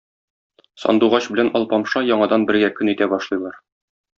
Сандугач 0.85 1.27
белән 1.35 1.51
Алпамша 1.61 2.03
яңадан 2.07 2.49
бергә 2.51 2.73
көн 2.81 2.93
итә 2.95 3.13
башлыйлар. 3.17 3.63